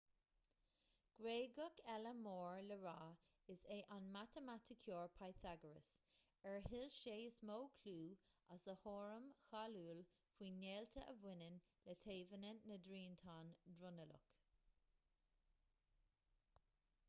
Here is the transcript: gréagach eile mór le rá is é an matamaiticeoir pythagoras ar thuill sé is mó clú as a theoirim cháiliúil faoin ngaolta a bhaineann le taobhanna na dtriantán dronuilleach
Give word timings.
gréagach 1.23 1.81
eile 1.95 2.11
mór 2.21 2.61
le 2.69 2.77
rá 2.85 2.95
is 3.55 3.61
é 3.75 3.77
an 3.97 4.07
matamaiticeoir 4.15 5.11
pythagoras 5.19 5.89
ar 6.53 6.65
thuill 6.69 6.89
sé 6.97 7.13
is 7.27 7.37
mó 7.49 7.59
clú 7.83 7.95
as 8.57 8.65
a 8.75 8.75
theoirim 8.85 9.29
cháiliúil 9.51 10.03
faoin 10.39 10.59
ngaolta 10.65 11.05
a 11.15 11.15
bhaineann 11.27 11.61
le 11.91 11.99
taobhanna 12.07 12.57
na 12.71 12.81
dtriantán 12.87 13.55
dronuilleach 13.77 14.35